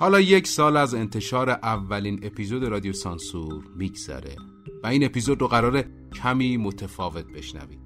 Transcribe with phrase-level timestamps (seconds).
[0.00, 4.36] حالا یک سال از انتشار اولین اپیزود رادیو سانسور میگذره
[4.82, 5.84] و این اپیزود رو قرار
[6.22, 7.78] کمی متفاوت بشنوید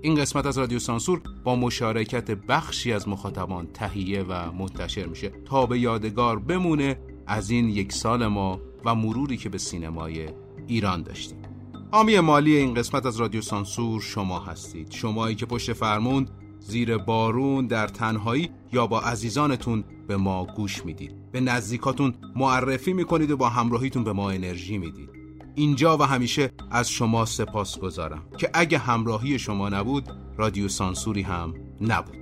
[0.00, 5.66] این قسمت از رادیو سانسور با مشارکت بخشی از مخاطبان تهیه و منتشر میشه تا
[5.66, 10.28] به یادگار بمونه از این یک سال ما و مروری که به سینمای
[10.66, 11.42] ایران داشتیم.
[11.90, 14.90] حامی مالی این قسمت از رادیو سانسور شما هستید.
[14.90, 16.28] شمایی که پشت فرمون
[16.66, 21.32] زیر بارون در تنهایی یا با عزیزانتون به ما گوش می‌دید.
[21.32, 25.10] به نزدیکاتون معرفی می‌کنید و با همراهیتون به ما انرژی می‌دید.
[25.54, 31.54] اینجا و همیشه از شما سپاس گذارم که اگه همراهی شما نبود رادیو سانسوری هم
[31.80, 32.21] نبود.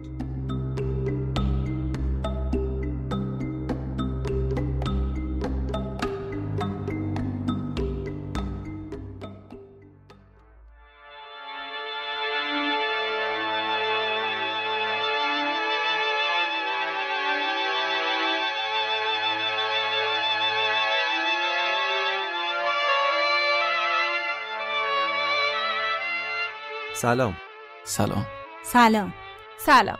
[27.00, 27.36] سلام.
[27.84, 28.26] سلام.
[28.62, 29.14] سلام.
[29.58, 29.98] سلام.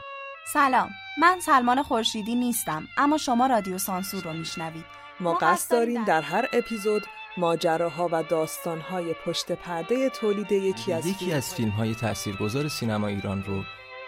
[0.52, 0.90] سلام.
[1.18, 4.84] من سلمان خورشیدی نیستم اما شما رادیو سانسور رو میشنوید.
[5.20, 7.02] ما قصد داریم در هر اپیزود
[7.36, 13.44] ماجراها و داستانهای پشت پرده تولید یکی از یکی از فیلم های تاثیرگذار سینما ایران
[13.44, 13.62] رو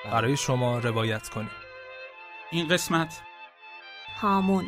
[0.04, 1.50] برای شما روایت کنیم.
[2.50, 3.20] این قسمت
[4.20, 4.64] هامون.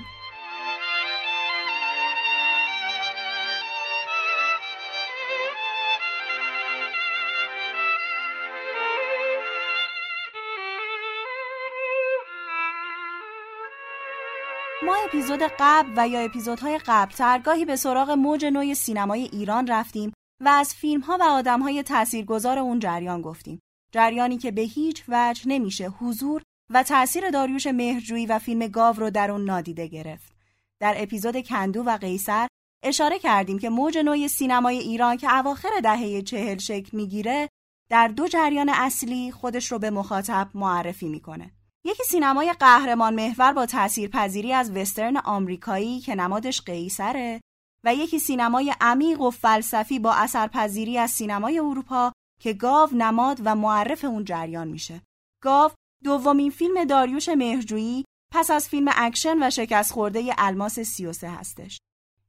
[15.14, 20.48] اپیزود قبل و یا اپیزودهای قبلتر گاهی به سراغ موج نوی سینمای ایران رفتیم و
[20.48, 23.60] از فیلم ها و آدم های تاثیرگذار اون جریان گفتیم.
[23.92, 29.10] جریانی که به هیچ وجه نمیشه حضور و تاثیر داریوش مهرجویی و فیلم گاو رو
[29.10, 30.32] در اون نادیده گرفت.
[30.80, 32.48] در اپیزود کندو و قیصر
[32.84, 37.48] اشاره کردیم که موج نوی سینمای ایران که اواخر دهه چهل شکل می‌گیره
[37.90, 41.50] در دو جریان اصلی خودش رو به مخاطب معرفی می‌کنه.
[41.86, 47.40] یکی سینمای قهرمان محور با تاثیرپذیری از وسترن آمریکایی که نمادش قیصره
[47.84, 53.54] و یکی سینمای عمیق و فلسفی با اثرپذیری از سینمای اروپا که گاو نماد و
[53.54, 55.02] معرف اون جریان میشه.
[55.42, 55.70] گاو
[56.04, 61.78] دومین فیلم داریوش مهرجویی پس از فیلم اکشن و شکست خورده الماس 33 هستش.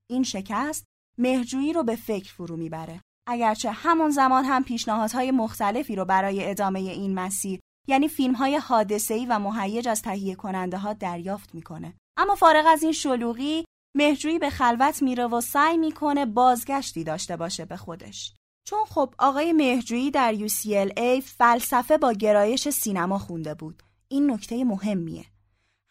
[0.07, 0.85] این شکست
[1.17, 3.01] مهرجویی رو به فکر فرو می‌بره.
[3.27, 9.25] اگرچه همون زمان هم پیشنهادهای مختلفی رو برای ادامه این مسیر یعنی فیلم های حادثه‌ای
[9.25, 11.94] و مهیج از تهیه کننده ها دریافت می‌کنه.
[12.18, 13.66] اما فارغ از این شلوغی
[13.97, 18.34] مهجویی به خلوت میره و سعی می‌کنه بازگشتی داشته باشه به خودش.
[18.68, 23.84] چون خب آقای مهجویی در UCLA فلسفه با گرایش سینما خونده بود.
[24.07, 25.25] این نکته مهمیه.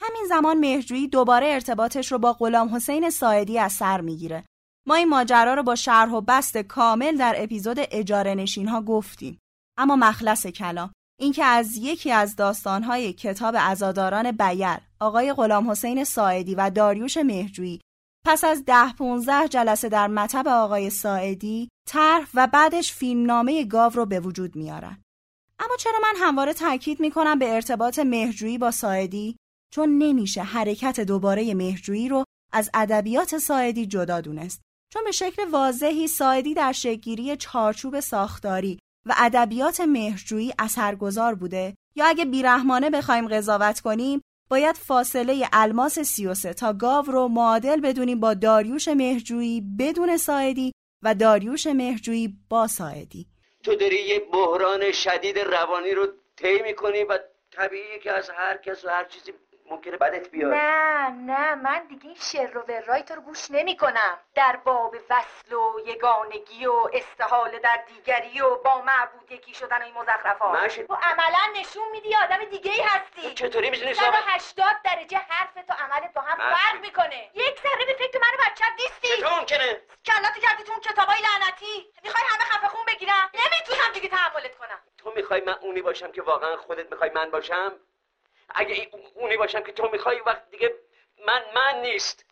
[0.00, 4.44] همین زمان مهجویی دوباره ارتباطش رو با غلام حسین ساعدی از سر می‌گیره.
[4.86, 9.38] ما این ماجرا رو با شرح و بست کامل در اپیزود اجاره نشین ها گفتیم.
[9.78, 16.54] اما مخلص کلام اینکه از یکی از داستانهای کتاب ازاداران بیل آقای غلام حسین ساعدی
[16.54, 17.80] و داریوش مهجویی
[18.26, 24.06] پس از ده پونزه جلسه در مطب آقای ساعدی طرح و بعدش فیلمنامه گاو رو
[24.06, 25.02] به وجود میارن.
[25.58, 29.36] اما چرا من همواره تاکید می‌کنم به ارتباط مهجویی با ساعدی؟
[29.72, 34.62] چون نمیشه حرکت دوباره مهجویی رو از ادبیات ساعدی جدا دونست.
[34.92, 41.74] چون به شکل واضحی ساعدی در شکلگیری چارچوب ساختاری و ادبیات مهرجویی اثرگذار بوده.
[41.96, 48.20] یا اگه بیرحمانه بخوایم قضاوت کنیم باید فاصله الماس 33 تا گاو رو معادل بدونیم
[48.20, 50.72] با داریوش مهرجویی بدون ساعدی
[51.02, 53.26] و داریوش مهرجویی با ساعدی.
[53.64, 56.06] تو داری یه بحران شدید روانی رو
[56.36, 57.18] طی می‌کنی و
[57.52, 59.32] طبیعیه که از هر کس و هر چیزی
[59.70, 60.54] ممکنه بدت بیاد.
[60.54, 64.96] نه نه من دیگه این شر و ورای تو رو گوش نمی کنم در باب
[65.10, 70.80] وصل و یگانگی و استحاله در دیگری و با معبود یکی شدن و این مزخرفات.
[70.86, 76.12] تو عملا نشون میدی آدم دیگه ای هستی چطوری می‌زنی 180 درجه حرف تو عملت
[76.12, 77.30] با هم فرق می‌کنه.
[77.34, 79.08] یک ذره به فکر من بچت نیستی.
[79.08, 81.92] چطور ممکنه؟ کلاتو کردی تو اون کتابای لعنتی.
[82.02, 84.78] می‌خوای همه خفه خون بگیرم؟ نمی‌تونم دیگه تحملت کنم.
[84.98, 87.72] تو می‌خوای من اونی باشم که واقعا خودت می‌خوای من باشم؟
[88.54, 90.74] اگه اونی باشم که تو می‌خوای وقت دیگه
[91.26, 92.24] من من نیست.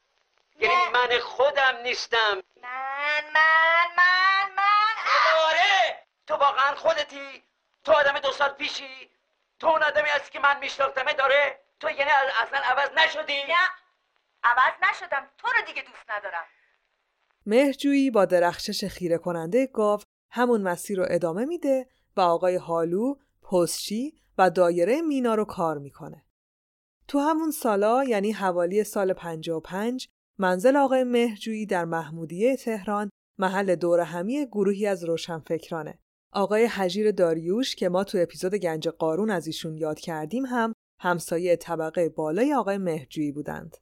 [0.59, 2.43] یعنی من خودم نیستم.
[2.63, 4.95] من من من من
[5.49, 7.43] آره تو واقعا خودتی.
[7.85, 9.11] تو آدم دو سال پیشی.
[9.59, 12.11] تو اون آدمی هستی که من میشناختمه داره تو یعنی
[12.43, 13.43] اصلا عوض نشدی.
[13.43, 13.55] نه.
[14.45, 15.31] عوض نشدم.
[15.39, 16.45] تو رو دیگه دوست ندارم.
[17.47, 21.87] مهرجویی با درخشش خیره کننده گاو همون مسیر رو ادامه میده
[22.17, 23.15] و آقای حالو،
[23.51, 26.25] پستچی و دایره مینا رو کار می‌کنه.
[27.09, 30.09] تو همون سالا یعنی حوالی سال 55
[30.39, 35.99] منزل آقای مهرجویی در محمودیه تهران محل دور همی گروهی از روشنفکرانه.
[36.33, 41.57] آقای حجیر داریوش که ما تو اپیزود گنج قارون از ایشون یاد کردیم هم همسایه
[41.57, 43.77] طبقه بالای آقای مهرجویی بودند.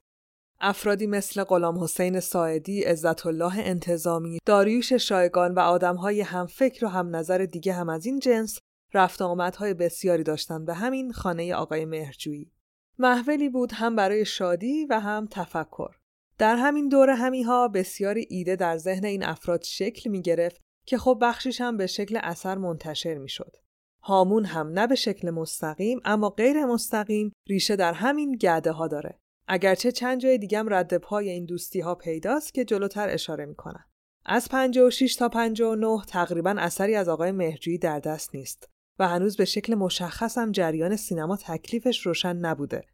[0.59, 6.87] افرادی مثل غلام حسین ساعدی، عزت الله انتظامی، داریوش شایگان و آدمهای هم فکر و
[6.87, 8.59] هم نظر دیگه هم از این جنس
[8.93, 12.51] رفت آمدهای بسیاری داشتند به همین خانه آقای مهرجویی.
[12.99, 15.95] محولی بود هم برای شادی و هم تفکر.
[16.37, 21.17] در همین دور همیها بسیاری ایده در ذهن این افراد شکل می گرفت که خب
[21.21, 23.57] بخشیش هم به شکل اثر منتشر می شد.
[24.03, 29.19] هامون هم نه به شکل مستقیم اما غیر مستقیم ریشه در همین گرده ها داره.
[29.47, 33.85] اگرچه چند جای دیگم رد پای این دوستی ها پیداست که جلوتر اشاره می‌کنم.
[34.25, 38.70] از 56 تا 59 تقریبا اثری از آقای مهرجویی در دست نیست
[39.01, 42.85] و هنوز به شکل مشخص هم جریان سینما تکلیفش روشن نبوده.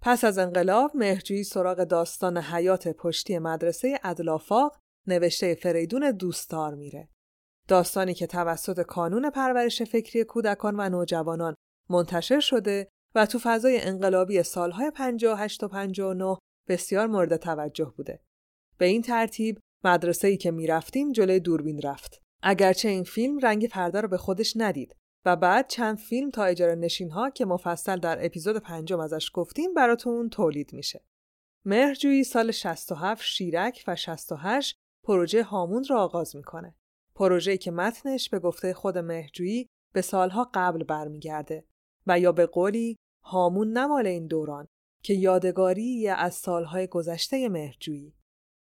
[0.00, 4.76] پس از انقلاب مهرجویی سراغ داستان حیات پشتی مدرسه ادلافاق
[5.06, 7.08] نوشته فریدون دوستدار میره.
[7.68, 11.54] داستانی که توسط کانون پرورش فکری کودکان و نوجوانان
[11.90, 16.38] منتشر شده و تو فضای انقلابی سالهای 58 و 59
[16.68, 18.20] بسیار مورد توجه بوده.
[18.78, 22.22] به این ترتیب مدرسه ای که می‌رفتیم جلوی دوربین رفت.
[22.42, 26.74] اگرچه این فیلم رنگ پرده رو به خودش ندید و بعد چند فیلم تا اجاره
[26.74, 31.04] نشین ها که مفصل در اپیزود پنجم ازش گفتیم براتون تولید میشه.
[31.64, 36.74] مهرجویی سال 67 شیرک و 68 پروژه هامون را آغاز می‌کنه.
[37.14, 41.64] پروژه‌ای که متنش به گفته خود مهرجویی به سالها قبل برمیگرده
[42.06, 44.68] و یا به قولی هامون نمال این دوران
[45.02, 48.14] که یادگاری از سالهای گذشته مهرجویی.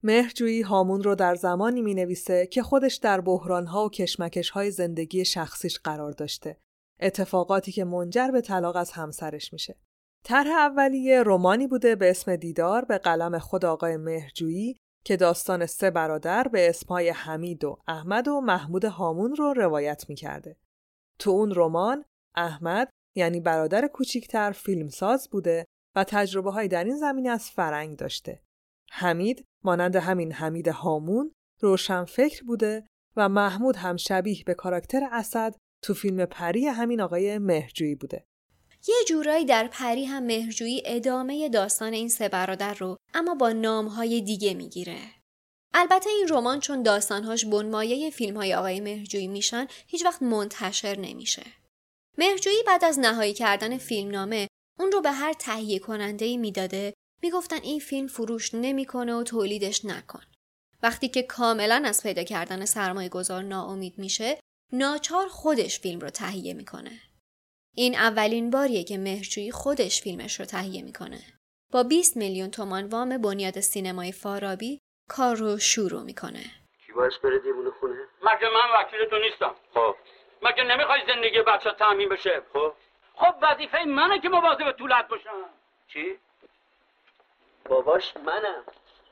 [0.03, 5.79] مهرجویی هامون رو در زمانی می نویسه که خودش در بحرانها و کشمکشهای زندگی شخصیش
[5.79, 6.57] قرار داشته.
[6.99, 9.75] اتفاقاتی که منجر به طلاق از همسرش میشه.
[10.25, 15.91] طرح اولیه رومانی بوده به اسم دیدار به قلم خود آقای مهرجویی که داستان سه
[15.91, 20.57] برادر به اسمای حمید و احمد و محمود هامون رو روایت می‌کرده.
[21.19, 22.05] تو اون رمان
[22.35, 25.65] احمد یعنی برادر کوچیکتر فیلمساز بوده
[25.95, 28.41] و تجربه های در این زمینه از فرنگ داشته.
[28.95, 31.31] حمید مانند همین حمید هامون
[31.61, 37.37] روشن فکر بوده و محمود هم شبیه به کاراکتر اسد تو فیلم پری همین آقای
[37.37, 38.25] مهرجویی بوده.
[38.87, 44.21] یه جورایی در پری هم مهرجویی ادامه داستان این سه برادر رو اما با نامهای
[44.21, 44.97] دیگه می‌گیره.
[45.73, 51.43] البته این رمان چون داستانهاش بنمایه فیلم های آقای مهرجویی میشن هیچ وقت منتشر نمیشه.
[52.17, 54.47] مهرجویی بعد از نهایی کردن فیلمنامه
[54.79, 56.93] اون رو به هر تهیه کننده می‌داده
[57.23, 60.21] می‌گفتن این فیلم فروش نمی‌کنه و تولیدش نکن.
[60.83, 64.39] وقتی که کاملا از پیدا کردن سرمایه گذار ناامید میشه
[64.73, 66.91] ناچار خودش فیلم رو تهیه می‌کنه.
[67.75, 71.19] این اولین باریه که مهرجویی خودش فیلمش رو تهیه می‌کنه.
[71.71, 74.79] با 20 میلیون تومان وام بنیاد سینمای فارابی
[75.09, 76.43] کار رو شروع می‌کنه.
[76.85, 79.55] کی باعث بره دیوونه خونه؟ مگه من وکیل تو نیستم.
[79.73, 79.95] خب
[80.41, 82.73] مگه نمی‌خوای زندگی بچه تعمین بشه خب
[83.15, 85.49] خب وظیفه منه که مواظب طولت باشم
[85.93, 86.19] چی
[87.69, 88.63] باباش منم.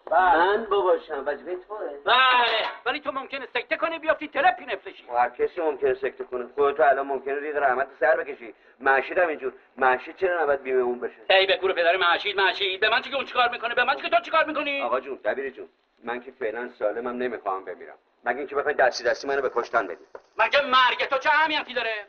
[0.06, 0.38] بله.
[0.38, 1.24] من باباشم.
[1.27, 1.77] وظیفه توه.
[2.06, 2.68] بله.
[2.86, 6.48] ولی تو ممکنه سکته کنی بیافتی ترپی نفلشی هر کسی ممکنه سکته کنه.
[6.56, 8.53] خودت تو الان ممکنه ریق رحمت سر بکشی.
[8.79, 9.53] معشید هم اینجور.
[9.77, 13.10] معشید چرا نباید بیمه اون بشه؟ ای به کور پدر معشید معشید به من چی
[13.10, 15.70] که اون چیکار می‌کنه؟ به من چی که تو چیکار می‌کنی؟ آقا جون دبیر جون.
[16.03, 17.98] من که فعلا سالمم نمی‌خوام بمیرم.
[18.25, 20.03] مگه اینکه بخوای دستی دستی منو به کشتن بدی؟
[20.38, 22.08] مگه مرگ تو چه اهمیتی داره؟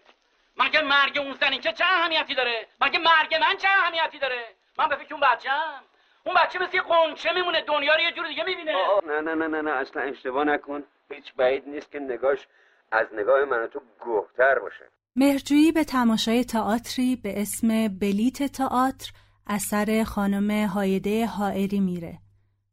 [0.57, 4.45] مگه مرگ اون زنی چه چه اهمیتی داره؟ مگه مرگ من چه اهمیتی داره؟
[4.79, 5.83] من به فکر اون بچه‌ام.
[6.27, 8.73] اون بچه مثل یه قنچه میمونه دنیا رو یه جور دیگه می‌بینه.
[9.07, 10.83] نه نه نه نه نه اصلا اشتباه نکن.
[11.11, 12.47] هیچ بعید نیست که نگاش
[12.93, 14.85] از نگاه من تو گوهتر باشه.
[15.17, 19.11] مهرجویی به تماشای تئاتری به اسم بلیت تئاتر
[19.47, 22.19] اثر خانم هایده حائری میره.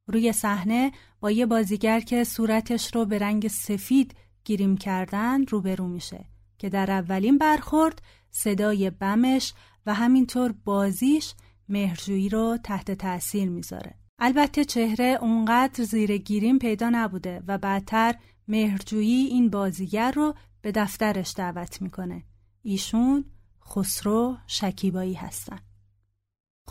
[0.07, 0.91] روی صحنه
[1.21, 4.15] با یه بازیگر که صورتش رو به رنگ سفید
[4.45, 6.25] گیریم کردن روبرو میشه
[6.57, 9.53] که در اولین برخورد صدای بمش
[9.85, 11.33] و همینطور بازیش
[11.69, 13.95] مهرجویی رو تحت تأثیر می‌ذاره.
[14.19, 18.15] البته چهره اونقدر زیر گیریم پیدا نبوده و بعدتر
[18.47, 22.23] مهرجویی این بازیگر رو به دفترش دعوت می‌کنه.
[22.61, 23.25] ایشون
[23.65, 25.59] خسرو شکیبایی هستن.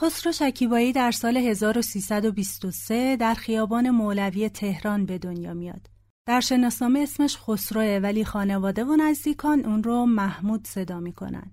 [0.01, 5.91] خسرو شکیبایی در سال 1323 در خیابان مولوی تهران به دنیا میاد.
[6.27, 11.51] در شناسنامه اسمش خسروه ولی خانواده و نزدیکان اون رو محمود صدا می‌کنن.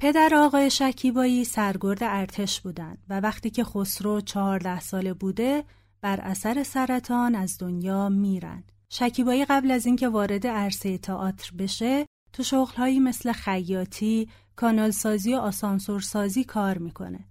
[0.00, 5.64] پدر آقای شکیبایی سرگرد ارتش بودند و وقتی که خسرو چهارده ساله بوده
[6.00, 8.64] بر اثر سرطان از دنیا میرن.
[8.88, 16.44] شکیبایی قبل از اینکه وارد عرصه تئاتر بشه تو شغلهایی مثل خیاطی، کانالسازی و آسانسورسازی
[16.44, 17.24] کار می‌کنه.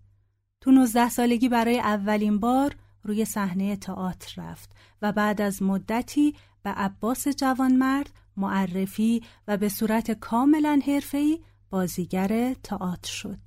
[0.61, 4.71] تو 19 سالگی برای اولین بار روی صحنه تئاتر رفت
[5.01, 13.11] و بعد از مدتی به عباس جوانمرد معرفی و به صورت کاملا حرفه‌ای بازیگر تئاتر
[13.11, 13.39] شد.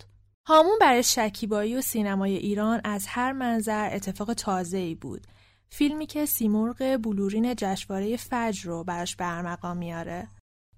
[0.46, 5.26] هامون برای شکیبایی و سینمای ایران از هر منظر اتفاق تازه‌ای بود.
[5.70, 10.28] فیلمی که سیمرغ بلورین جشنواره فجر رو براش برمقام میاره.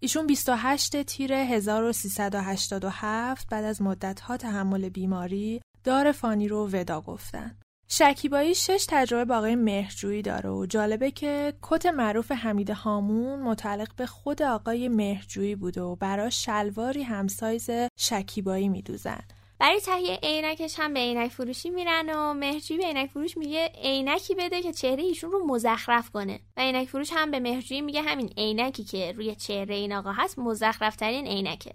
[0.01, 7.57] ایشون 28 تیر 1387 بعد از مدتها تحمل بیماری دار فانی رو ودا گفتن.
[7.95, 13.95] شکیبایی شش تجربه با آقای مهرجویی داره و جالبه که کت معروف حمید هامون متعلق
[13.97, 19.21] به خود آقای مهرجویی بوده و براش شلواری همسایز شکیبایی میدوزن.
[19.59, 24.35] برای تهیه عینکش هم به عینک فروشی میرن و مهرجویی به عینک فروش میگه عینکی
[24.35, 26.41] بده که چهره ایشون رو مزخرف کنه.
[26.57, 30.39] و عینک فروش هم به مهرجویی میگه همین عینکی که روی چهره این آقا هست
[30.39, 31.73] مزخرف ترین عینکه.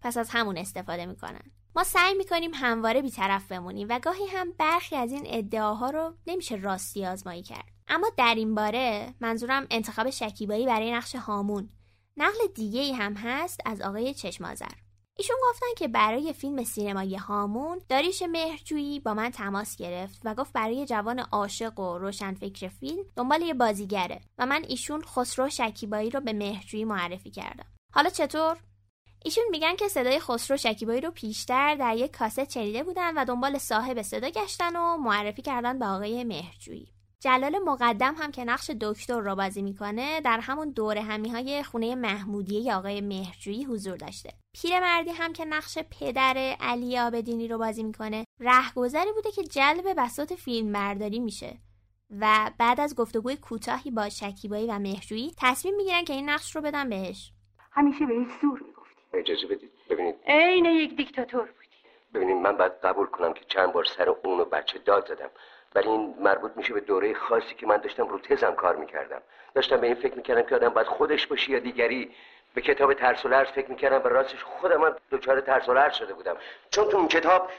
[0.00, 1.57] پس از همون استفاده می‌کنن.
[1.76, 6.54] ما سعی می‌کنیم همواره بیطرف بمونیم و گاهی هم برخی از این ادعاها رو نمیشه
[6.54, 7.68] راستی آزمایی کرد.
[7.88, 11.70] اما در این باره منظورم انتخاب شکیبایی برای نقش هامون.
[12.16, 14.66] نقل دیگه ای هم هست از آقای چشمازر
[15.20, 20.52] ایشون گفتن که برای فیلم سینمایی هامون داریش مهرجویی با من تماس گرفت و گفت
[20.52, 26.10] برای جوان عاشق و روشن فکر فیلم دنبال یه بازیگره و من ایشون خسرو شکیبایی
[26.10, 27.66] رو به مهرجویی معرفی کردم.
[27.94, 28.56] حالا چطور؟
[29.24, 33.58] ایشون میگن که صدای خسرو شکیبایی رو پیشتر در یک کاست شنیده بودن و دنبال
[33.58, 36.92] صاحب صدا گشتن و معرفی کردن به آقای مهرجویی.
[37.20, 41.94] جلال مقدم هم که نقش دکتر را بازی می‌کنه در همون دور همی های خونه
[41.94, 44.32] محمودیه آقای مهرجویی حضور داشته.
[44.52, 50.32] پیرمردی هم که نقش پدر علی آبدینی رو بازی می‌کنه رهگذری بوده که جلب بساط
[50.32, 51.58] فیلم برداری میشه.
[52.10, 56.62] و بعد از گفتگوی کوتاهی با شکیبایی و مهرجویی تصمیم می‌گیرن که این نقش رو
[56.62, 57.32] بدن بهش.
[57.72, 58.60] همیشه بهش زور
[59.12, 59.70] اجازه بدید.
[59.90, 60.16] ببینید.
[60.26, 61.68] عین یک دیکتاتور بودی.
[62.14, 65.30] ببینید من باید قبول کنم که چند بار سر اون و بچه داد زدم
[65.74, 69.22] ولی این مربوط میشه به دوره خاصی که من داشتم رو تزم کار می‌کردم.
[69.54, 72.14] داشتم به این فکر می‌کردم که آدم باید خودش باشه یا دیگری.
[72.54, 75.94] به کتاب ترس و لرز فکر می‌کردم و راستش خودم هم دچار ترس و لرز
[75.94, 76.36] شده بودم.
[76.70, 77.50] چون تو اون کتاب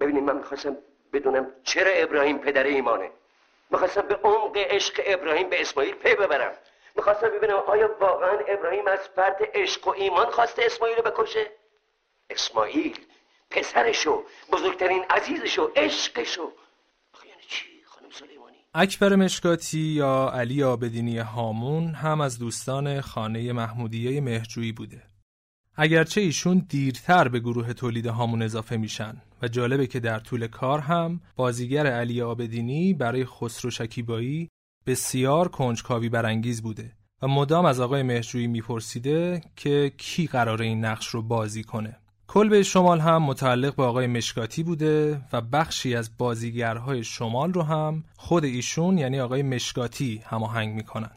[0.00, 0.76] ببینید من می‌خواستم
[1.12, 3.10] بدونم چرا ابراهیم پدر ایمانه.
[3.70, 6.52] می‌خواستم به عمق عشق ابراهیم به اسماعیل پی ببرم.
[6.96, 11.46] می‌خواستم ببینم آیا واقعا ابراهیم از فرد عشق و ایمان خواسته اسماعیل رو بکشه؟
[12.30, 12.98] اسماعیل
[13.50, 16.52] پسرشو بزرگترین عزیزشو عشقشو.
[17.24, 17.64] یعنی چی
[18.74, 25.02] اکبر مشکاتی یا علی آبدینی هامون هم از دوستان خانه محمودیه مهرجویی بوده.
[25.76, 30.78] اگرچه ایشون دیرتر به گروه تولید هامون اضافه میشن و جالبه که در طول کار
[30.78, 34.48] هم بازیگر علی آبدینی برای خسرو شکیبایی
[34.86, 41.06] بسیار کنجکاوی برانگیز بوده و مدام از آقای مهرجویی میپرسیده که کی قرار این نقش
[41.06, 41.96] رو بازی کنه.
[42.28, 48.04] کلبه شمال هم متعلق به آقای مشکاتی بوده و بخشی از بازیگرهای شمال رو هم
[48.16, 51.10] خود ایشون یعنی آقای مشکاتی هماهنگ می‌کنن.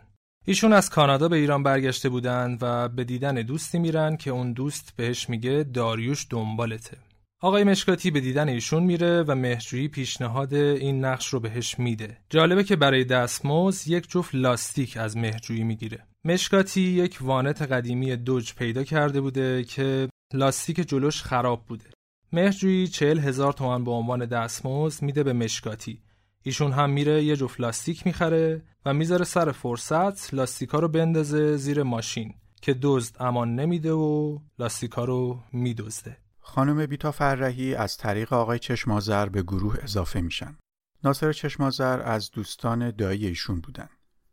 [0.45, 4.93] ایشون از کانادا به ایران برگشته بودند و به دیدن دوستی میرن که اون دوست
[4.95, 6.97] بهش میگه داریوش دنبالته.
[7.41, 12.17] آقای مشکاتی به دیدن ایشون میره و مهرجویی پیشنهاد این نقش رو بهش میده.
[12.29, 16.08] جالبه که برای دستموز یک جفت لاستیک از مهرجویی می‌گیره.
[16.25, 21.86] مشکاتی یک وانت قدیمی دوج پیدا کرده بوده که لاستیک جلوش خراب بوده.
[22.34, 26.01] مهرجویی چهل هزار تومن به عنوان دستموز میده به مشکاتی.
[26.43, 31.84] ایشون هم میره یه جفت لاستیک می‌خره و می‌ذاره سر فرصت لاستیکا رو بندازه زیر
[31.84, 36.17] ماشین که دزد امان نمیده و لاستیکا رو میدزده.
[36.50, 40.58] خانم بیتا فرهی از طریق آقای چشمازر به گروه اضافه میشن.
[41.03, 43.89] ناصر چشمازر از دوستان دایی ایشون بودن.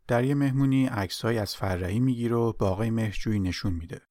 [0.07, 4.01] در یه مهمونی عکسهایی از فرهی می‌گیره و با آقای مهجویی نشون میده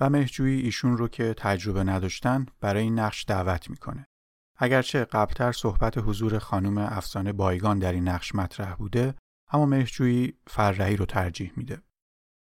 [0.00, 4.06] و مهجویی ایشون رو که تجربه نداشتن برای این نقش دعوت می‌کنه.
[4.58, 9.14] اگرچه قبلتر صحبت حضور خانم افسانه بایگان در این نقش مطرح بوده
[9.52, 11.82] اما مهجویی فرهی رو ترجیح میده.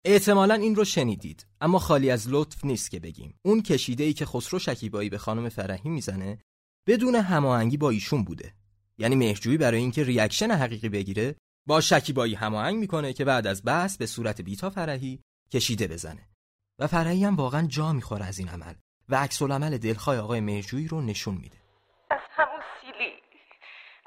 [0.08, 3.40] احتمالا این رو شنیدید اما خالی از لطف نیست که بگیم.
[3.46, 6.40] اون کشیده ای که خسرو شکیبایی به خانم فرهی می‌زنه
[6.88, 8.54] بدون هماهنگی با ایشون بوده.
[8.98, 11.36] یعنی مهرجویی برای اینکه ریاکشن حقیقی بگیره
[11.68, 15.22] با شکیبایی هماهنگ می‌کنه که بعد از بحث به صورت بیتا فرهی
[15.54, 16.30] کشیده بزنه.
[16.80, 18.74] و فرهی هم واقعا جا می‌خوره از این عمل
[19.10, 21.58] و عکس العمل دلخواه آقای مهرجویی رو نشون میده.
[22.12, 23.14] از همون سیلی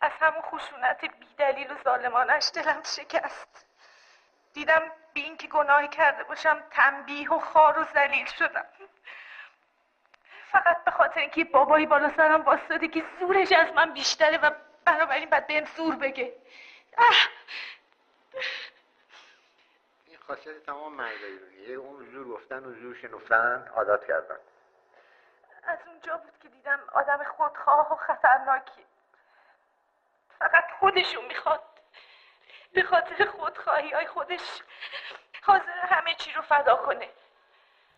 [0.03, 3.68] از همون خشونت بیدلیل و ظالمانش دلم شکست.
[4.59, 8.67] دیدم بی اینکه گناهی کرده باشم تنبیه و خار و زلیل شدم.
[10.53, 14.51] فقط به خاطر اینکه بابایی بالا سرم باستاده که زورش از من بیشتره و
[14.85, 16.37] بنابراین باید بهم زور بگه.
[16.99, 17.29] اه.
[20.07, 24.39] این خاصیت تمام مردایی رو اون زور گفتن و زور شنفتن عادت کردن.
[25.63, 28.87] از اونجا بود که دیدم آدم خودخواه و خطرناکی.
[30.39, 31.78] فقط خودشون می‌خواد.
[32.75, 34.41] به خاطر خودخواهی های خودش
[35.43, 37.09] حاضر همه چی رو فدا کنه.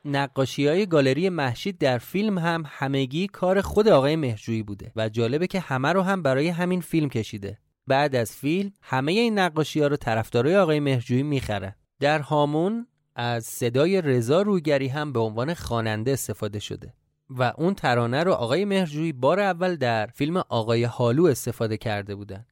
[0.04, 5.46] نقاشی های گالری محشید در فیلم هم همگی کار خود آقای مهرجویی بوده و جالبه
[5.46, 7.58] که همه رو هم برای همین فیلم کشیده.
[7.86, 12.86] بعد از فیلم همه این نقاشی ها رو طرفدارای آقای مهرجویی می‌خرن در هامون
[13.16, 16.94] از صدای رضا رویگری هم به عنوان خواننده استفاده شده
[17.30, 22.46] و اون ترانه رو آقای مهرجویی بار اول در فیلم آقای حالو استفاده کرده بودن.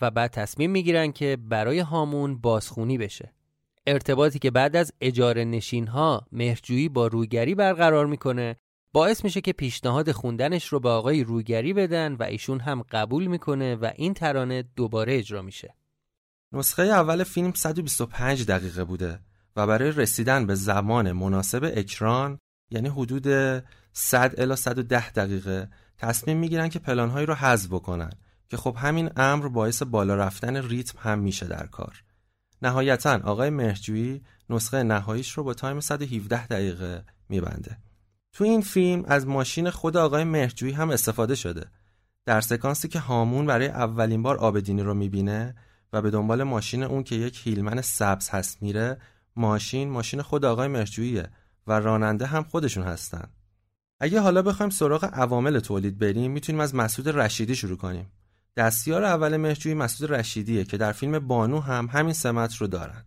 [0.00, 3.32] و بعد تصمیم می‌گیرن که برای هامون بازخونی بشه.
[3.86, 8.56] ارتباطی که بعد از اجاره نشین ها مهرجویی با رویگری برقرار می‌کنه
[8.92, 13.74] باعث میشه که پیشنهاد خوندنش رو به آقای رویگری بدن و ایشون هم قبول می‌کنه
[13.74, 15.74] و این ترانه دوباره اجرا میشه.
[16.52, 19.20] نسخه اول فیلم 125 دقیقه بوده
[19.56, 22.38] و برای رسیدن به زمان مناسب اکران
[22.70, 23.26] یعنی حدود
[23.92, 28.10] 100 الی 110 دقیقه تصمیم می‌گیرن که پلانهایی رو حذف بکنن.
[28.54, 32.02] که خب همین امر باعث بالا رفتن ریتم هم میشه در کار.
[32.62, 37.78] نهایتا آقای مهرجویی نسخه نهاییش رو با تایم 117 دقیقه میبنده.
[38.32, 41.66] تو این فیلم از ماشین خود آقای مهرجویی هم استفاده شده.
[42.26, 45.54] در سکانسی که هامون برای اولین بار آبدینی رو می‌بینه
[45.92, 48.98] و به دنبال ماشین اون که یک هیلمن سبز هست میره
[49.36, 51.28] ماشین ماشین خود آقای مهرجوییه
[51.66, 53.28] و راننده هم خودشون هستن.
[54.00, 58.10] اگه حالا بخوایم سراغ عوامل تولید بریم می‌تونیم از مسعود رشیدی شروع کنیم.
[58.56, 63.04] دستیار اول مهرجویی مسعود رشیدیه که در فیلم بانو هم همین سمت رو دارن.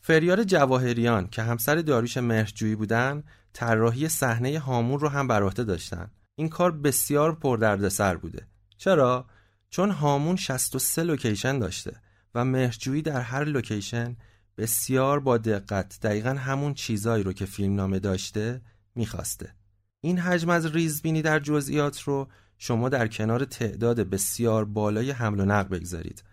[0.00, 6.10] فریار جواهریان که همسر داریوش مهرجویی بودن طراحی صحنه هامون رو هم بر عهده داشتن.
[6.34, 8.46] این کار بسیار پردردسر بوده.
[8.76, 9.26] چرا؟
[9.70, 11.96] چون هامون 63 لوکیشن داشته
[12.34, 14.16] و مهرجویی در هر لوکیشن
[14.58, 18.60] بسیار با دقت دقیقا همون چیزایی رو که فیلم نامه داشته
[18.94, 19.54] می‌خواسته.
[20.00, 22.28] این حجم از ریزبینی در جزئیات رو
[22.58, 26.24] شما در کنار تعداد بسیار بالای حمل و نقل بگذارید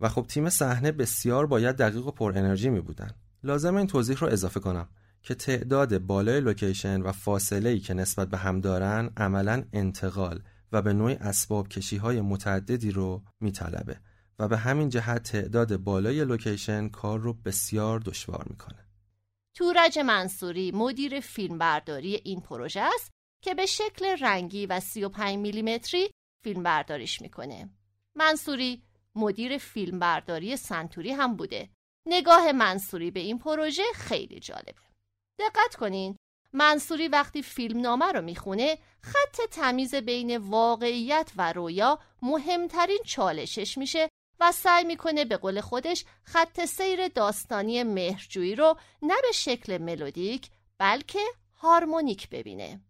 [0.00, 3.10] و خب تیم صحنه بسیار باید دقیق و پر انرژی می بودن.
[3.42, 4.88] لازم این توضیح رو اضافه کنم
[5.22, 10.92] که تعداد بالای لوکیشن و فاصله که نسبت به هم دارن عملا انتقال و به
[10.92, 14.00] نوع اسباب کشی های متعددی رو میطلبه
[14.38, 18.86] و به همین جهت تعداد بالای لوکیشن کار رو بسیار دشوار می‌کنه.
[19.54, 23.10] تورج منصوری مدیر فیلمبرداری این پروژه است
[23.42, 26.10] که به شکل رنگی و 35 میلیمتری
[26.44, 27.70] فیلم برداریش می‌کنه.
[28.14, 28.82] منصوری
[29.14, 31.68] مدیر فیلمبرداری سنتوری هم بوده.
[32.06, 34.82] نگاه منصوری به این پروژه خیلی جالبه.
[35.38, 36.16] دقت کنین
[36.52, 44.08] منصوری وقتی فیلم نامه رو می‌خونه خط تمیز بین واقعیت و رویا مهمترین چالشش میشه
[44.40, 50.50] و سعی می‌کنه به قول خودش خط سیر داستانی مهرجویی رو نه به شکل ملودیک
[50.78, 51.20] بلکه
[51.56, 52.80] هارمونیک ببینه.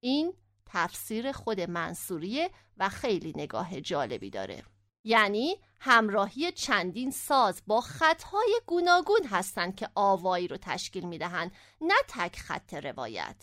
[0.00, 0.34] این
[0.66, 4.62] تفسیر خود منصوریه و خیلی نگاه جالبی داره.
[5.04, 12.36] یعنی همراهی چندین ساز با خطهای گوناگون هستند که آوایی رو تشکیل می‌دهند نه تک
[12.36, 13.36] خط روایت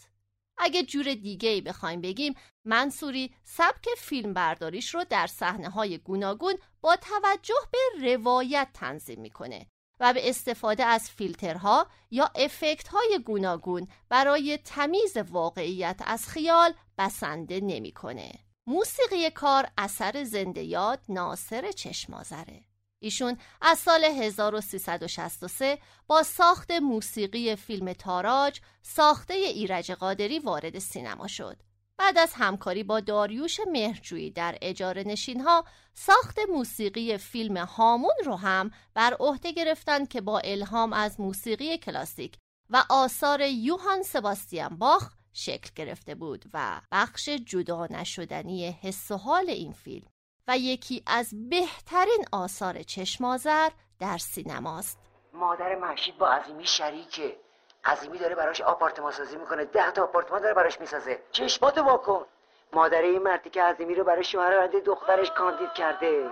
[0.57, 2.35] اگه جور دیگه ای بخوایم بگیم
[2.65, 9.67] منصوری سبک فیلم برداریش رو در صحنه های گوناگون با توجه به روایت تنظیم می‌کنه
[9.99, 17.59] و به استفاده از فیلترها یا افکت های گوناگون برای تمیز واقعیت از خیال بسنده
[17.59, 18.31] نمی‌کنه.
[18.67, 22.63] موسیقی کار اثر زنده یاد ناصر چشمازره.
[22.99, 25.77] ایشون از سال 1363
[26.07, 31.57] با ساخت موسیقی فیلم تاراج ساخته ایرج قادری وارد سینما شد.
[31.97, 38.35] بعد از همکاری با داریوش مهرجویی در اجاره نشین ها ساخت موسیقی فیلم هامون رو
[38.35, 42.37] هم بر عهده گرفتن که با الهام از موسیقی کلاسیک
[42.69, 49.49] و آثار یوهان سباستیان باخ شکل گرفته بود و بخش جدا نشدنی حس و حال
[49.49, 50.07] این فیلم
[50.47, 54.99] و یکی از بهترین آثار چشمازر در سینماست.
[55.33, 57.42] مادر محشید با عظیمی شریکه.
[57.85, 59.65] عظیمی داره براش آپارتمان سازی می‌کنه.
[59.65, 61.19] ده تا آپارتمان داره براش می‌سازه.
[61.31, 62.25] چشماتو واکن
[62.73, 66.29] مادر این مردی که عظیمی رو برای شوهر دخترش کاندید کرده.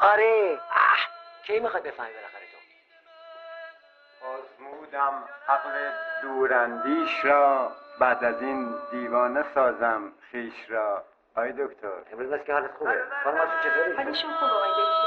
[0.00, 0.58] آره.
[0.70, 0.98] اه.
[1.46, 2.56] کی می‌خوای بفهمی بالاخره تو؟
[4.26, 5.90] آزمودم عقل
[6.22, 7.72] دوراندیش را.
[8.00, 11.04] بعد از این دیوانه سازم خیش را.
[11.36, 11.88] آی دکتر.
[12.12, 13.02] امروز بس که حالت خوبه.
[13.24, 15.03] خانم چطوری؟ حالشون خوبه آی دکتر.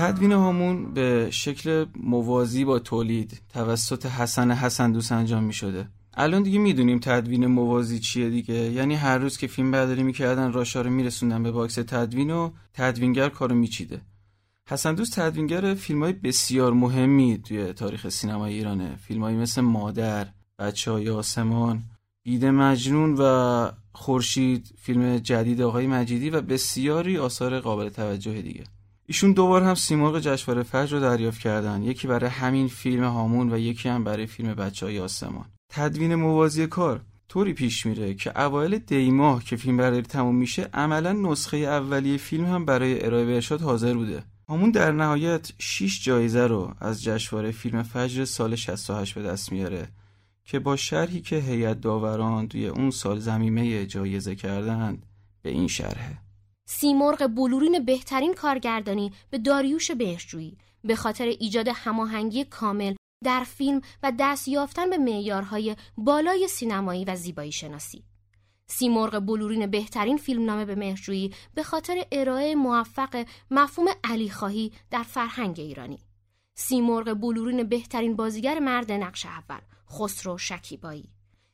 [0.00, 6.42] تدوین همون به شکل موازی با تولید توسط حسن حسن دوست انجام می شده الان
[6.42, 8.54] دیگه می‌دونیم تدوین موازی چیه دیگه.
[8.54, 13.28] یعنی هر روز که فیلم برداری می‌کردن راشا رو میرسوندن به باکس تدوین و تدوینگر
[13.28, 14.00] کارو میچیده.
[14.68, 18.96] حسن دوست تدوینگر فیلم های بسیار مهمی توی تاریخ سینما ایرانه.
[18.96, 20.26] فیلم مثل مادر
[20.58, 21.82] بچه های آسمان
[22.22, 28.64] بید مجنون و خورشید فیلم جدید آقای مجیدی و بسیاری آثار قابل توجه دیگه.
[29.10, 31.82] ایشون دوبار هم سیمرغ جشنواره فجر رو دریافت کردن.
[31.82, 35.44] یکی برای همین فیلم هامون و یکی هم برای فیلم بچه های آسمان.
[35.68, 41.12] تدوین موازی کار طوری پیش میره که اوایل دیماه که فیلم برداری تموم میشه عملا
[41.12, 44.24] نسخه اولیه فیلم هم برای ارائه به ارشاد حاضر بوده.
[44.48, 49.88] همون در نهایت 6 جایزه رو از جشنواره فیلم فجر سال 68 به دست میاره
[50.44, 55.06] که با شرحی که هیئت داوران توی اون سال زمیمه جایزه کردند
[55.42, 56.29] به این شرحه.
[56.72, 64.12] سیمرغ بلورین بهترین کارگردانی به داریوش بهشجویی به خاطر ایجاد هماهنگی کامل در فیلم و
[64.18, 68.04] دست یافتن به معیارهای بالای سینمایی و زیبایی شناسی.
[68.66, 75.60] سیمرغ بلورین بهترین فیلمنامه به مهرجویی به خاطر ارائه موفق مفهوم علی خواهی در فرهنگ
[75.60, 75.98] ایرانی.
[76.54, 81.08] سیمرغ بلورین بهترین بازیگر مرد نقش اول خسرو شکیبایی.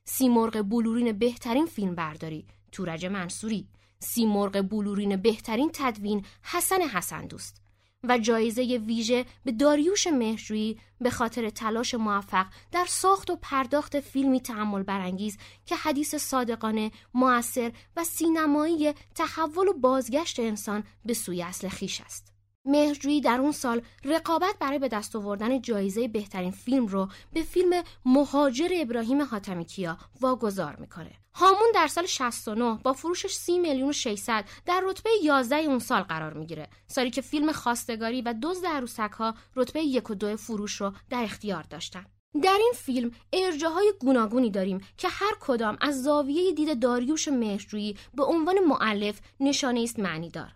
[0.05, 3.68] سیمرغ بلورین بهترین فیلم برداری تورج منصوری.
[3.98, 7.66] سیمرغ بلورین بهترین تدوین حسن حسن دوست.
[8.04, 14.40] و جایزه ویژه به داریوش مهرجویی به خاطر تلاش موفق در ساخت و پرداخت فیلمی
[14.40, 21.68] تعمل برانگیز که حدیث صادقانه، موثر و سینمایی تحول و بازگشت انسان به سوی اصل
[21.68, 22.36] خیش است.
[22.66, 27.83] مهرجویی در اون سال رقابت برای به دست آوردن جایزه بهترین فیلم رو به فیلم
[28.05, 31.12] مهاجر ابراهیم حاتمی کیا واگذار می‌کنه.
[31.35, 36.02] هامون در سال 69 با فروشش 30 میلیون و 600 در رتبه 11 اون سال
[36.02, 36.68] قرار می‌گیره.
[36.87, 41.22] سالی که فیلم خواستگاری و دزد عروسک ها رتبه یک و دو فروش رو در
[41.22, 42.07] اختیار داشتن.
[42.42, 48.24] در این فیلم ارجاع‌های گوناگونی داریم که هر کدام از زاویه دید داریوش مهرجویی به
[48.24, 50.52] عنوان مؤلف نشانه است معنی دار.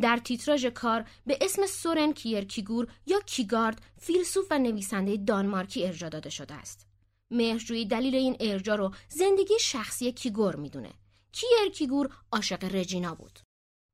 [0.00, 6.30] در تیتراژ کار به اسم سورن کیرکیگور یا کیرکگارد فیلسوف و نویسنده دانمارکی ارجاع داده
[6.30, 6.86] شده است.
[7.30, 10.90] مهرجویی دلیل این ارجاع رو زندگی شخصی کیرکیگور می‌دونه.
[11.32, 13.38] کیرکیگور عاشق رجینا بود.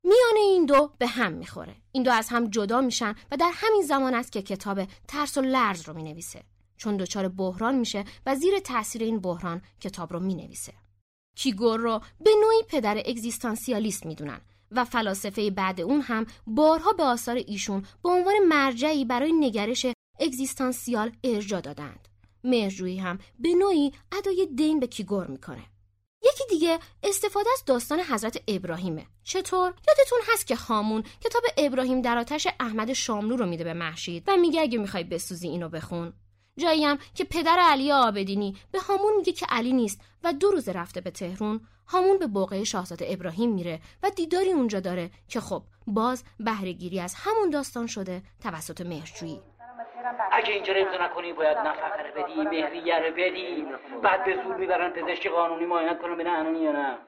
[0.04, 1.76] میان این دو به هم می‌خوره.
[1.92, 5.40] این دو از هم جدا میشن و در همین زمان است که کتاب ترس و
[5.40, 6.42] لرز رو می‌نویسه.
[6.76, 10.72] چون دچار بحران میشه و زیر تاثیر این بحران کتاب رو می‌نویسه.
[11.36, 14.40] کیگور رو به نوعی پدر اگزیستانسیالیست می‌دونن
[14.76, 19.86] و فلاسفه بعد اون هم بارها به آثار ایشون به عنوان مرجعی برای نگرش
[20.20, 22.08] اگزیستانسیال ارجا دادند.
[22.44, 25.64] مهرجویی هم به نوعی ادای دین به کیگور می‌کنه.
[26.24, 29.06] یکی دیگه استفاده از داستان حضرت ابراهیمه.
[29.24, 34.24] چطور؟ یادتون هست که خامون کتاب ابراهیم در آتش احمد شاملو رو میده به محشید
[34.26, 36.12] و میگه اگه می‌خوای بسوزی اینو بخون.
[36.56, 40.68] جایی هم که پدر علی آبدینی به هامون میگه که علی نیست و دو روز
[40.68, 45.62] رفته به تهرون هامون به بوقه شاهزاده ابراهیم میره و دیداری اونجا داره که خب
[45.86, 49.40] باز بهرهگیری از همون داستان شده توسط مهرجویی.
[50.32, 53.66] اگه اینجا امضا نکنی باید نفقه بدی مهریه رو بدی.
[54.02, 56.98] بعد به زور می‌برن پزشک قانونی معاینت کنم ببینن انونی یا نه.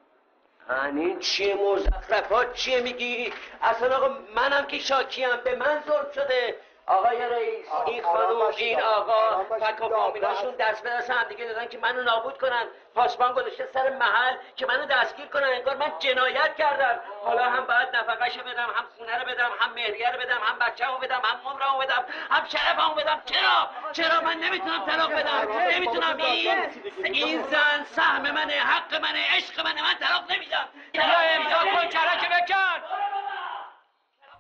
[0.97, 3.33] این چیه مزخرفات؟ چیه میگی؟
[3.63, 6.57] اصلا آقا منم که شاکیم به من ظلم شده.
[6.87, 11.69] آقای رئیس این خانم این آقا فک و فامیلاشون دست به دست هم دیگه دادن
[11.69, 12.67] که منو نابود کنن.
[12.95, 15.45] پاسبان گذاشته سر محل که منو دستگیر کنن.
[15.45, 17.01] انگار من جنایت کردم.
[17.25, 20.99] حالا هم باید نفقهشو بدم هم خونه رو بدم هم مهریه رو بدم هم بچه‌مو
[20.99, 23.23] بدم هم عمرمو بدم هم شرفمو بدم.
[23.25, 26.17] چرا؟ چرا من نمی‌تونم طلاق بدم؟ نمی‌تونم.
[26.21, 26.69] این
[27.03, 29.83] این زن سهم منه حق منه عشق منه.
[29.83, 30.69] من طلاق نمیدم.
[30.95, 33.04] امضا کن کرک بکن.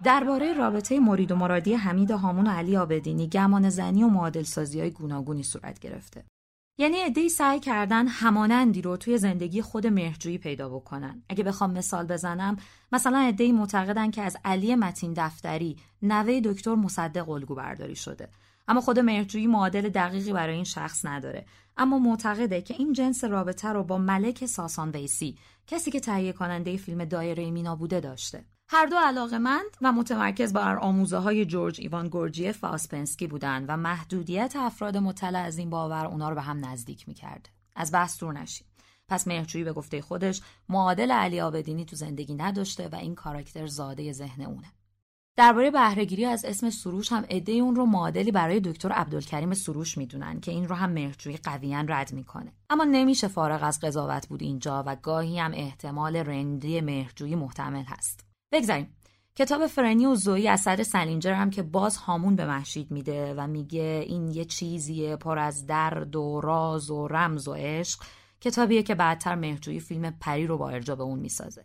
[0.02, 4.80] درباره رابطه مرید و مرادی حمید هامون و علی آبدینی گمان زنی و معادل سازی
[4.80, 6.24] های گوناگونی صورت گرفته.
[6.78, 11.22] یعنی عدهای سعی کردن همانندی رو توی زندگی خود مهرجویی پیدا بکنن.
[11.28, 12.56] اگه بخوام مثال بزنم
[12.92, 18.28] مثلا عدهای معتقدن که از علی متین دفتری نوه دکتر مصدق الگو برداری شده.
[18.68, 23.68] اما خود مهرجویی معادل دقیقی برای این شخص نداره اما معتقده که این جنس رابطه
[23.68, 28.86] رو با ملک ساسان ویسی کسی که تهیه کننده فیلم دایره مینا بوده داشته هر
[28.86, 32.78] دو علاقمند و متمرکز بر آموزه های جورج ایوان گورجیف و
[33.30, 37.48] بودند و محدودیت افراد مطلع از این باور اونا رو به هم نزدیک می‌کرد.
[37.76, 38.66] از بحث دور نشیم.
[39.08, 44.12] پس مهرجویی به گفته خودش معادل علی آبدینی تو زندگی نداشته و این کاراکتر زاده
[44.12, 44.72] ذهن اونه.
[45.36, 50.40] درباره بهرهگیری از اسم سروش هم عده اون رو معادلی برای دکتر عبدالکریم سروش می‌دونن
[50.40, 54.84] که این رو هم مهرجویی قویا رد می‌کنه اما نمیشه فارغ از قضاوت بود اینجا
[54.86, 58.96] و گاهی هم احتمال رندی مهرجویی محتمل هست بگذاریم
[59.36, 64.04] کتاب فرنی و زوی اثر سلینجر هم که باز هامون به مهشید میده و میگه
[64.06, 68.00] این یه چیزیه پر از درد و راز و رمز و عشق
[68.40, 71.64] کتابیه که بعدتر مهرجویی فیلم پری رو با ارجاع به اون می‌سازه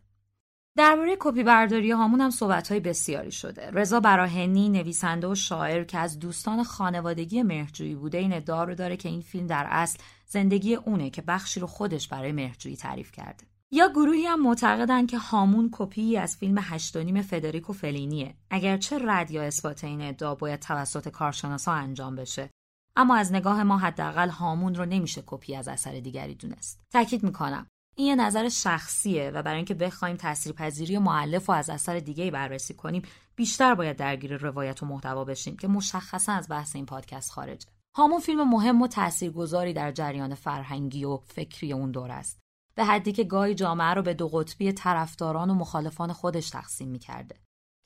[0.75, 3.71] درباره کپی برداری هامون هم صحبت های بسیاری شده.
[3.71, 8.97] رضا براهنی نویسنده و شاعر که از دوستان خانوادگی مهرجویی بوده این ادعا رو داره
[8.97, 13.48] که این فیلم در اصل زندگی اونه که بخشی رو خودش برای مهرجویی تعریف کرده.
[13.71, 18.35] یا گروهی هم معتقدن که هامون کپی از فیلم هشتونیم فدریکو فلینیه.
[18.49, 22.49] اگرچه رد یا اثبات این ادعا باید توسط کارشناسا انجام بشه.
[22.95, 26.79] اما از نگاه ما حداقل هامون رو نمیشه کپی از اثر دیگری دونست.
[26.91, 31.99] تاکید می‌کنم این یه نظر شخصیه و برای اینکه بخوایم تاثیرپذیری معلف و از اثر
[31.99, 33.01] دیگه بررسی کنیم
[33.35, 38.19] بیشتر باید درگیر روایت و محتوا بشیم که مشخصا از بحث این پادکست خارجه هامون
[38.19, 42.39] فیلم مهم و تاثیرگذاری در جریان فرهنگی و فکری اون دور است
[42.79, 47.35] به حدی که گاهی جامعه رو به دو قطبی طرفداران و مخالفان خودش تقسیم می‌کرده.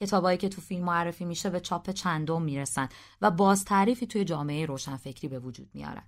[0.03, 2.89] کتابایی که تو فیلم معرفی میشه به چاپ چندم می‌رسن
[3.21, 6.03] و باز تعریفی توی جامعه روشنفکری به وجود میارن.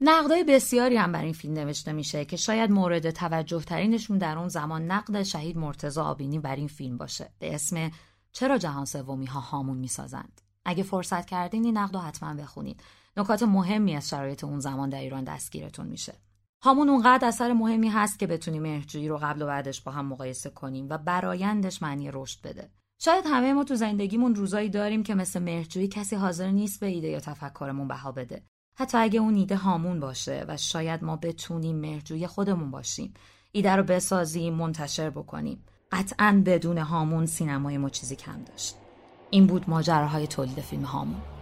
[0.00, 4.48] نقدای بسیاری هم بر این فیلم نوشته میشه که شاید مورد توجه ترینشون در اون
[4.48, 7.32] زمان نقد شهید مرتزا آبینی بر این فیلم باشه.
[7.38, 7.90] به اسم
[8.32, 12.82] چرا جهان سومی ها هامون می‌سازند؟ اگه فرصت کردین این نقد رو حتما بخونید
[13.16, 16.14] نکات مهمی از شرایط اون زمان در ایران دستگیرتون میشه.
[16.64, 20.50] هامون اونقدر اثر مهمی هست که بتونیم مهرجویی رو قبل و بعدش با هم مقایسه
[20.50, 22.70] کنیم و برایندش معنی رشد بده.
[22.98, 27.08] شاید همه ما تو زندگیمون روزایی داریم که مثل مهرجویی کسی حاضر نیست به ایده
[27.08, 28.42] یا تفکرمون بها بده.
[28.74, 33.14] حتی اگه اون ایده هامون باشه و شاید ما بتونیم مهرجوی خودمون باشیم.
[33.52, 35.64] ایده رو بسازیم منتشر بکنیم.
[35.92, 38.76] قطعا بدون هامون سینمای ما چیزی کم داشت.
[39.30, 41.41] این بود ماجراهای تولید فیلم هامون.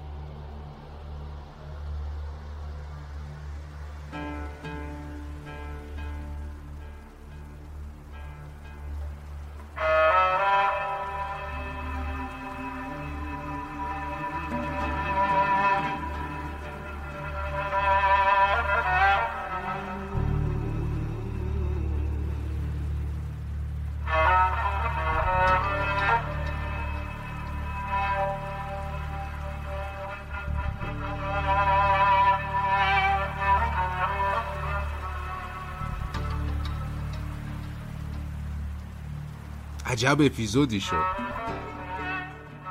[39.90, 41.04] عجب اپیزودی شد.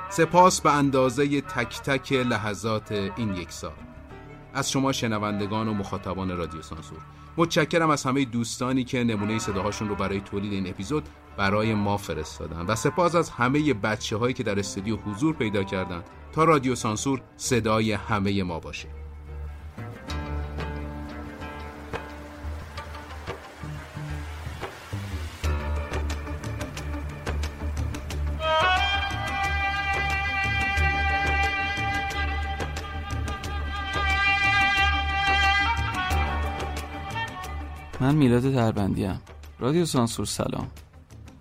[0.09, 3.71] سپاس به اندازه تک تک لحظات این یک سال.
[4.53, 6.97] از شما شنوندگان و مخاطبان رادیو سانسور.
[7.37, 12.65] متشکرم از همه دوستانی که نمونه صداهاشون رو برای تولید این اپیزود برای ما فرستادن.
[12.65, 17.21] و سپاس از همه بچه هایی که در استودیو حضور پیدا کردند تا رادیو سانسور
[17.37, 18.98] صدای همه ما باشه.
[38.09, 39.21] من میلاد دربندیم
[39.59, 40.67] رادیو سانسور سلام.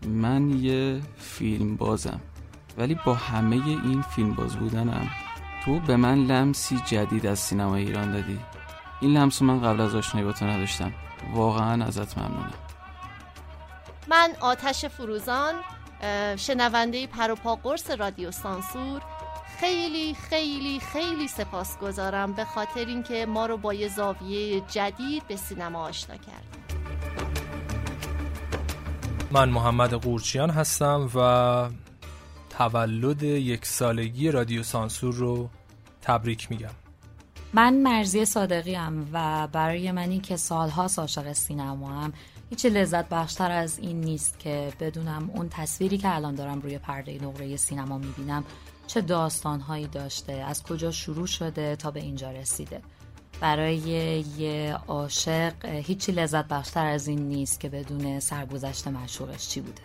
[0.06, 2.20] من یه فیلم بازم.
[2.78, 5.10] ولی با همه این فیلم باز بودنم
[5.64, 8.38] تو به من لمسی جدید از سینما ایران دادی.
[9.00, 10.92] این لمس من قبل از آشنایی با تو نداشتم.
[11.34, 12.52] واقعا ازت ممنونم.
[14.08, 15.54] من آتش فروزان
[16.36, 19.02] شنونده پروپا قرص رادیو سانسور
[19.60, 25.82] خیلی خیلی خیلی سپاسگزارم به خاطر اینکه ما رو با یه زاویه جدید به سینما
[25.82, 26.44] آشنا کرد.
[29.30, 31.68] من محمد قورچیان هستم و
[32.50, 35.48] تولد یک سالگی رادیو سانسور رو
[36.02, 36.70] تبریک میگم.
[37.52, 42.12] من مرزی صادقی هم و برای منی که سالها عاشق سینما هم
[42.50, 47.18] هیچ لذت بخشتر از این نیست که بدونم اون تصویری که الان دارم روی پرده
[47.22, 48.44] نقره سینما می‌بینم
[48.88, 52.80] چه داستانهایی داشته از کجا شروع شده تا به اینجا رسیده.
[53.40, 53.76] برای
[54.38, 59.82] یه عاشق هیچی لذت بخشتر از این نیست که بدون سرگذشت معشوقش چی بوده.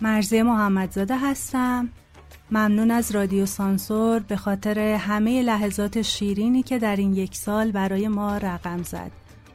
[0.00, 1.88] مرزی محمدزاده هستم.
[2.50, 8.08] ممنون از رادیو سانسور به خاطر همه لحظات شیرینی که در این یک سال برای
[8.08, 9.10] ما رقم زد.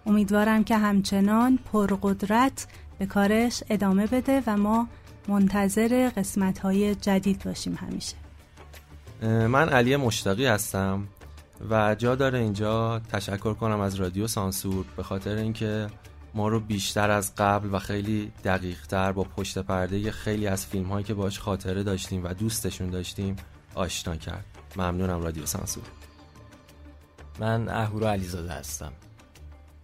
[0.06, 2.67] امیدوارم که همچنان پرقدرت
[3.00, 4.88] به کارش ادامه بده و ما
[5.27, 8.15] منتظر قسمت های جدید باشیم همیشه.
[9.47, 11.07] من علی مشتاقی هستم
[11.69, 15.88] و جا داره اینجا تشکر کنم از رادیو سانسور به خاطر اینکه
[16.34, 21.03] ما رو بیشتر از قبل و خیلی دقیقتر با پشت پرده خیلی از فیلم هایی
[21.03, 23.36] که باش خاطره داشتیم و دوستشون داشتیم
[23.75, 24.45] آشنا کرد.
[24.75, 25.84] ممنونم رادیو سانسور.
[27.39, 28.93] من اهورا علیزاده هستم.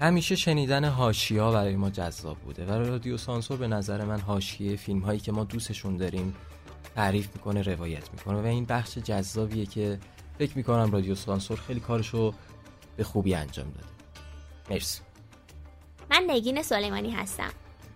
[0.02, 5.00] همیشه شنیدن هاشیا برای ما جذاب بوده و رادیو سانسور به نظر من هاشیه فیلم
[5.00, 6.36] هایی که ما دوستشون داریم
[6.96, 10.00] تعریف می‌کنه روایت می‌کنه و این بخش جذابیه که
[10.38, 12.34] فکر می‌کنم رادیو سانسور خیلی کارشو
[12.98, 13.88] به خوبی انجام داده.
[14.70, 15.02] مرسی.
[16.12, 17.52] من نگین سلیمانی هستم.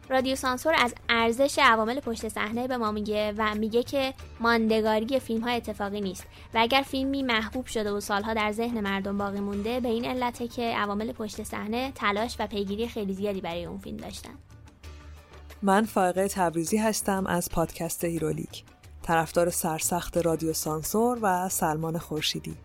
[0.09, 5.41] رادیو سانسور از ارزش عوامل پشت صحنه به ما میگه و میگه که ماندگاری فیلم
[5.41, 6.23] ها اتفاقی نیست.
[6.53, 10.47] و اگر فیلمی محبوب شده و سالها در ذهن مردم باقی مونده به این علته
[10.47, 14.33] که عوامل پشت صحنه تلاش و پیگیری خیلی زیادی برای اون فیلم داشتن.
[15.61, 18.63] من فائقه تبریزی هستم از پادکست هیرولیک
[19.03, 22.55] طرفدار سرسخت رادیو سانسور و سلمان خورشیدی.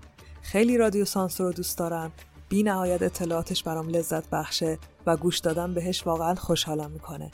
[0.42, 2.12] خیلی رادیو سانسور رو دوست دارم.
[2.48, 7.30] بی نهایت اطلاعاتش برام لذت بخشه و گوش دادن بهش واقعا خوشحالم می‌کنه.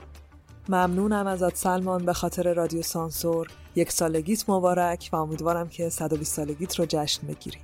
[0.68, 3.48] ممنونم ازت سلمان به خاطر رادیو سانسور.
[3.74, 7.58] یک سالگیت مبارک و امیدوارم که 120 سالگیت رو جشن بگیری.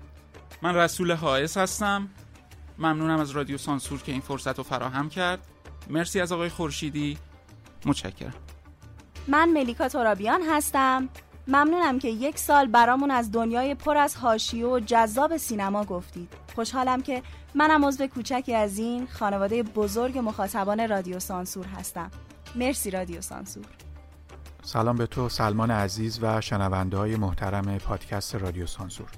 [0.63, 2.09] من رسول حائز هستم.
[2.79, 5.39] ممنونم از رادیو سانسور که این فرصت رو فراهم کرد.
[5.91, 7.19] مرسی از آقای خورشیدی.
[7.87, 8.35] متشکرم.
[9.29, 11.09] من ملیکا ترابیان هستم.
[11.49, 16.33] ممنونم که یک سال برامون از دنیای پر از حاشیه و جذاب سینما گفتید.
[16.59, 17.23] خوشحالم که
[17.55, 22.11] منم عضو کوچکی از این خانواده بزرگ مخاطبان رادیو سانسور هستم.
[22.55, 23.65] مرسی رادیو سانسور.
[24.63, 29.09] سلام به تو سلمان عزیز و شنونده های محترم پادکست رادیو سانسور.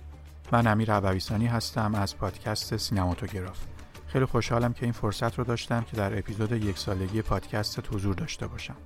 [0.52, 3.58] من امیر عبویسانی هستم از پادکست سینماتوگراف.
[4.06, 8.46] خیلی خوشحالم که این فرصت رو داشتم که در اپیزود یک سالگی پادکست حضور داشته
[8.46, 8.76] باشم.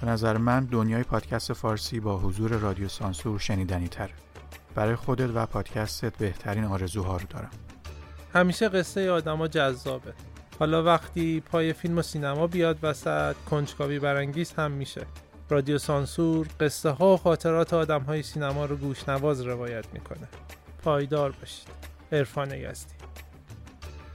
[0.00, 4.14] به نظر من دنیای پادکست فارسی با حضور رادیو سانسور شنیدنی تره.
[4.74, 7.50] برای خودت و پادکستت بهترین آرزوها رو دارم.
[8.34, 10.12] همیشه قصه آدما جذابه.
[10.58, 15.06] حالا وقتی پای فیلم و سینما بیاد وسط کنجکاوی برانگیز هم میشه.
[15.50, 20.28] رادیو سانسور قصه ها و خاطرات آدم های سینما رو گوشنواز روایت می‌کنه.
[20.84, 21.68] پایدار باشید.
[22.12, 22.94] عرفان یزدی.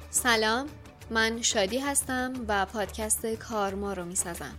[0.10, 0.68] سلام
[1.10, 4.56] من شادی هستم و پادکست کارما رو می‌سازم.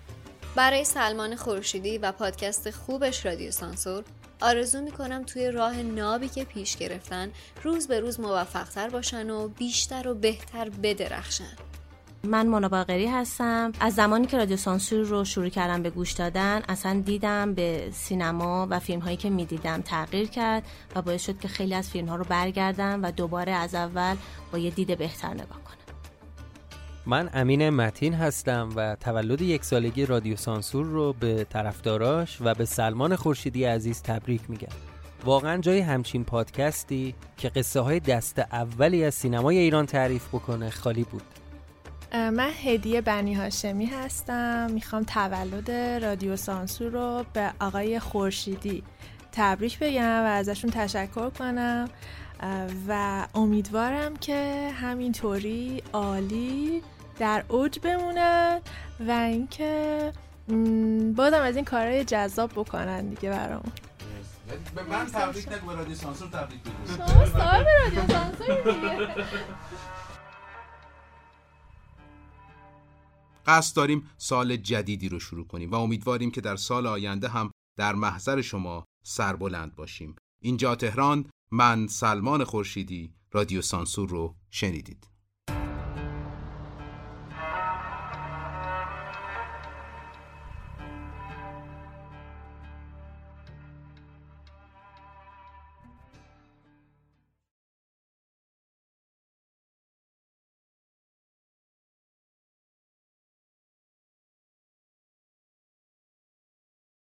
[0.57, 4.05] برای سلمان خورشیدی و پادکست خوبش رادیو سانسور
[4.41, 7.31] آرزو می‌کنم توی راه نابی که پیش گرفتن
[7.63, 11.57] روز به روز موفقتر باشن و بیشتر و بهتر بدرخشن.
[12.25, 13.73] من مناباقری هستم.
[13.81, 18.67] از زمانی که رادیو سانسور رو شروع کردم به گوش دادن اصلا دیدم به سینما
[18.71, 20.63] و فیلم هایی که می‌دیدم تغییر کرد
[20.95, 24.17] و باعث شد که خیلی از فیلم ها رو برگردم و دوباره از اول
[24.53, 25.66] با یه دید بهتر نگاه
[27.09, 32.65] من امین متین هستم و تولد یک سالگی رادیو سانسور رو به طرفداراش و به
[32.65, 34.69] سلمان خورشیدی عزیز تبریک میگم.
[35.25, 41.05] واقعا جای همچین پادکستی که قصه های دست اولی از سینمای ایران تعریف بکنه خالی
[41.05, 41.23] بود.
[42.13, 44.71] من هدیه بنی هاشمی هستم.
[44.71, 45.71] می‌خوام تولد
[46.05, 48.83] رادیو سانسور رو به آقای خورشیدی
[49.33, 51.89] تبریک بگم و ازشون تشکر کنم.
[52.89, 56.83] و امیدوارم که همینطوری عالی
[57.19, 58.61] در اوج بمونن
[59.01, 60.13] و اینکه
[61.17, 63.73] بازم از این کارهای جذاب بکنن دیگه برامون.
[64.75, 66.97] به من تبریک نگو به رادیو سانسور تبریک بگو.
[66.97, 69.27] شما صاحب رادیو سانسور
[73.47, 77.95] قصد داریم سال جدیدی رو شروع کنیم و امیدواریم که در سال آینده هم در
[77.95, 80.17] محضر شما سربلند باشیم.
[80.43, 85.16] اینجا تهران من سلمان خورشیدی رادیو سانسور رو شنیدید.